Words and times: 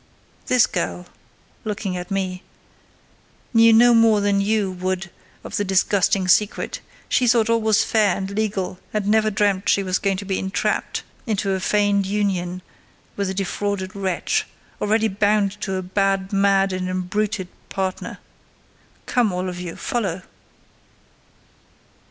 This 0.47 0.65
girl," 0.65 1.03
he 1.03 1.03
continued, 1.03 1.15
looking 1.63 1.95
at 1.95 2.09
me, 2.09 2.41
"knew 3.53 3.71
no 3.71 3.93
more 3.93 4.19
than 4.19 4.41
you, 4.41 4.71
Wood, 4.71 5.11
of 5.43 5.57
the 5.57 5.63
disgusting 5.63 6.27
secret: 6.27 6.79
she 7.07 7.27
thought 7.27 7.51
all 7.51 7.61
was 7.61 7.83
fair 7.83 8.17
and 8.17 8.27
legal; 8.31 8.79
and 8.95 9.05
never 9.07 9.29
dreamt 9.29 9.69
she 9.69 9.83
was 9.83 9.99
going 9.99 10.17
to 10.17 10.25
be 10.25 10.39
entrapped 10.39 11.03
into 11.27 11.51
a 11.51 11.59
feigned 11.59 12.07
union 12.07 12.63
with 13.15 13.29
a 13.29 13.35
defrauded 13.35 13.95
wretch, 13.95 14.47
already 14.81 15.07
bound 15.07 15.61
to 15.61 15.75
a 15.75 15.83
bad, 15.83 16.33
mad, 16.33 16.73
and 16.73 16.89
embruted 16.89 17.47
partner! 17.69 18.17
Come 19.05 19.31
all 19.31 19.47
of 19.47 19.59
you—follow!" 19.59 20.23